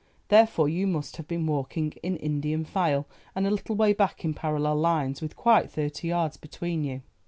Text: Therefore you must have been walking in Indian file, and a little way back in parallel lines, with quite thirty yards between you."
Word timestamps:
Therefore 0.29 0.67
you 0.67 0.87
must 0.87 1.17
have 1.17 1.27
been 1.27 1.45
walking 1.45 1.91
in 2.01 2.15
Indian 2.15 2.65
file, 2.65 3.05
and 3.35 3.45
a 3.45 3.51
little 3.51 3.75
way 3.75 3.93
back 3.93 4.25
in 4.25 4.33
parallel 4.33 4.77
lines, 4.77 5.21
with 5.21 5.35
quite 5.35 5.69
thirty 5.69 6.07
yards 6.07 6.37
between 6.37 6.83
you." 6.83 7.03